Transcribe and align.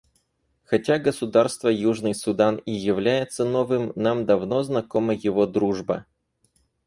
Хотя 0.63 0.97
государство 0.97 1.67
Южный 1.67 2.15
Судан 2.15 2.55
и 2.57 2.71
является 2.71 3.45
новым, 3.45 3.93
нам 3.95 4.25
давно 4.25 4.63
знакома 4.63 5.13
его 5.13 5.45
дружба. 5.45 6.07